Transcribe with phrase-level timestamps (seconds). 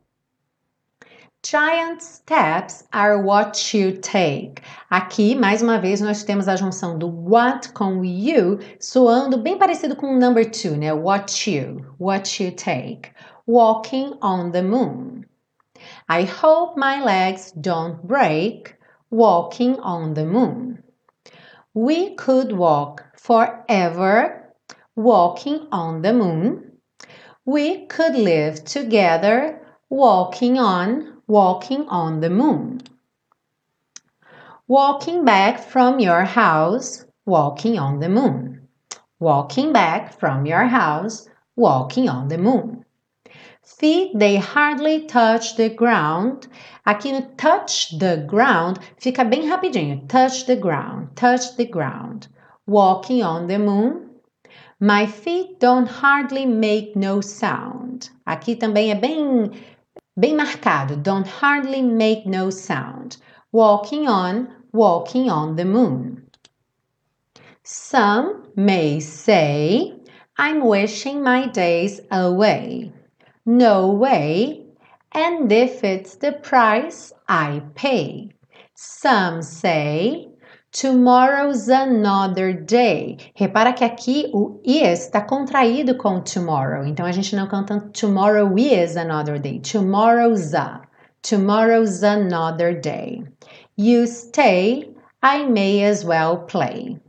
[1.44, 4.62] Giant steps are what you take.
[4.90, 9.94] Aqui, mais uma vez, nós temos a junção do what com you, soando bem parecido
[9.94, 10.90] com o number two, né?
[10.94, 13.10] What you, what you take.
[13.46, 15.26] Walking on the moon.
[16.08, 18.74] I hope my legs don't break.
[19.10, 20.82] Walking on the moon.
[21.74, 24.50] We could walk forever.
[24.96, 26.72] Walking on the moon.
[27.44, 29.60] We could live together.
[29.90, 32.80] Walking on walking on the moon.
[34.68, 38.68] Walking back from your house, walking on the moon.
[39.20, 42.84] Walking back from your house, walking on the moon.
[43.62, 46.46] Feet they hardly touch the ground.
[46.86, 50.06] Aqui no touch the ground fica bem rapidinho.
[50.08, 52.28] Touch the ground, touch the ground.
[52.66, 54.10] Walking on the moon.
[54.80, 58.10] My feet don't hardly make no sound.
[58.26, 59.50] Aqui também é bem
[60.16, 61.02] Bem marcado.
[61.02, 63.16] Don't hardly make no sound.
[63.50, 66.28] Walking on, walking on the moon.
[67.64, 69.94] Some may say,
[70.36, 72.92] I'm wishing my days away.
[73.46, 74.66] No way.
[75.12, 78.30] And if it's the price I pay.
[78.74, 80.28] Some say,
[80.74, 83.16] Tomorrow's another day.
[83.36, 86.84] Repara que aqui o is está contraído com tomorrow.
[86.84, 89.60] Então a gente não canta tomorrow is another day.
[89.60, 90.82] Tomorrow's a.
[91.22, 93.22] Tomorrow's another day.
[93.76, 94.92] You stay,
[95.22, 97.00] I may as well play.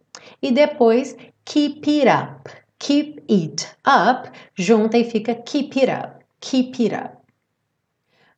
[0.43, 2.47] E depois keep it up.
[2.77, 4.29] Keep it up.
[4.55, 6.23] Junta e fica keep it up.
[6.39, 7.24] Keep it up.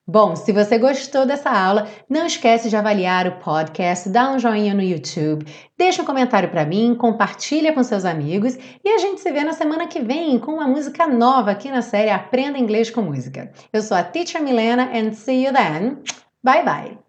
[0.10, 4.74] Bom, se você gostou dessa aula, não esquece de avaliar o podcast, dá um joinha
[4.74, 5.46] no YouTube,
[5.78, 9.52] deixa um comentário para mim, compartilha com seus amigos e a gente se vê na
[9.52, 13.52] semana que vem com uma música nova aqui na série Aprenda Inglês com Música.
[13.74, 15.98] Eu sou a Teacher Milena and see you then.
[16.42, 17.07] Bye bye.